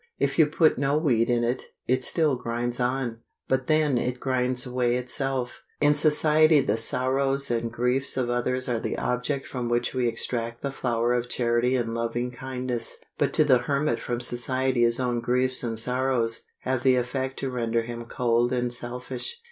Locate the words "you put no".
0.39-0.97